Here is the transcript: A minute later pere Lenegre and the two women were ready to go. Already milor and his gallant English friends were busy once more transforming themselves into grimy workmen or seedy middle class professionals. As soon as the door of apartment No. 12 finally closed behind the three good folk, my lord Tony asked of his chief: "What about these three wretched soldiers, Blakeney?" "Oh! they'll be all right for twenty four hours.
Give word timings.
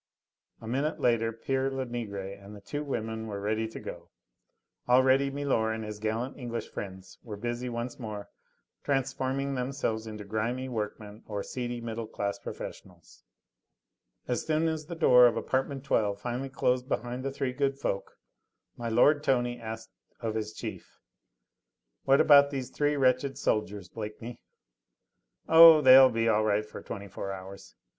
A 0.61 0.67
minute 0.67 0.99
later 0.99 1.31
pere 1.31 1.69
Lenegre 1.69 2.33
and 2.43 2.55
the 2.55 2.59
two 2.61 2.83
women 2.83 3.27
were 3.27 3.39
ready 3.39 3.67
to 3.67 3.79
go. 3.79 4.09
Already 4.89 5.29
milor 5.29 5.71
and 5.71 5.83
his 5.85 5.99
gallant 5.99 6.37
English 6.39 6.71
friends 6.71 7.19
were 7.21 7.37
busy 7.37 7.69
once 7.69 7.99
more 7.99 8.27
transforming 8.83 9.53
themselves 9.53 10.07
into 10.07 10.23
grimy 10.23 10.67
workmen 10.67 11.21
or 11.27 11.43
seedy 11.43 11.81
middle 11.81 12.07
class 12.07 12.39
professionals. 12.39 13.21
As 14.27 14.43
soon 14.43 14.67
as 14.67 14.87
the 14.87 14.95
door 14.95 15.27
of 15.27 15.37
apartment 15.37 15.83
No. 15.83 15.87
12 15.99 16.19
finally 16.19 16.49
closed 16.49 16.89
behind 16.89 17.23
the 17.23 17.29
three 17.31 17.53
good 17.53 17.77
folk, 17.77 18.17
my 18.75 18.89
lord 18.89 19.23
Tony 19.23 19.59
asked 19.61 19.91
of 20.19 20.33
his 20.33 20.51
chief: 20.53 20.97
"What 22.05 22.19
about 22.19 22.49
these 22.49 22.71
three 22.71 22.95
wretched 22.97 23.37
soldiers, 23.37 23.87
Blakeney?" 23.87 24.41
"Oh! 25.47 25.79
they'll 25.79 26.09
be 26.09 26.27
all 26.27 26.43
right 26.43 26.65
for 26.65 26.81
twenty 26.81 27.07
four 27.07 27.31
hours. 27.31 27.75